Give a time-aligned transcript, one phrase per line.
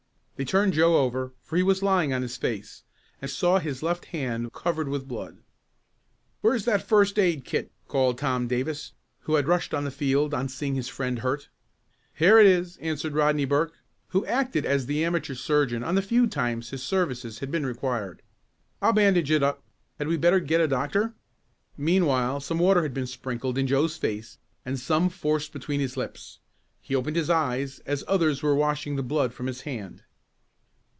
[0.37, 2.81] They turned Joe over, for he was lying on his face,
[3.21, 5.37] and saw his left hand covered with blood.
[6.41, 10.49] "Where's that first aid kit?" called Tom Davis, who had rushed on the field on
[10.49, 11.49] seeing his friend hurt.
[12.15, 13.75] "Here it is," answered Rodney Burke,
[14.07, 18.23] who acted as the amateur surgeon on the few times his services had been required.
[18.81, 19.61] "I'll bandage it up.
[19.99, 21.13] Had we better get a doctor?"
[21.77, 26.39] Meanwhile some water had been sprinkled in Joe's face and some forced between his lips.
[26.81, 30.01] He opened his eyes as the others were washing the blood from his hand.